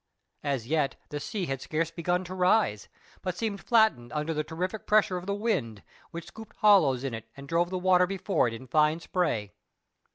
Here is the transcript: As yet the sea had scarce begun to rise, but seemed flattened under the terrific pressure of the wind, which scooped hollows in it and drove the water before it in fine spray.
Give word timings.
As 0.41 0.65
yet 0.65 0.95
the 1.09 1.19
sea 1.19 1.45
had 1.45 1.61
scarce 1.61 1.91
begun 1.91 2.23
to 2.23 2.33
rise, 2.33 2.87
but 3.21 3.37
seemed 3.37 3.61
flattened 3.61 4.11
under 4.13 4.33
the 4.33 4.43
terrific 4.43 4.87
pressure 4.87 5.15
of 5.15 5.27
the 5.27 5.35
wind, 5.35 5.83
which 6.09 6.25
scooped 6.25 6.55
hollows 6.55 7.03
in 7.03 7.13
it 7.13 7.29
and 7.37 7.47
drove 7.47 7.69
the 7.69 7.77
water 7.77 8.07
before 8.07 8.47
it 8.47 8.53
in 8.55 8.65
fine 8.65 8.99
spray. 8.99 9.53